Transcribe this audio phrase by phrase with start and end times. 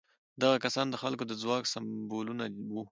[0.41, 2.79] دغه کسان د خلکو د ځواک سمبولونه وو.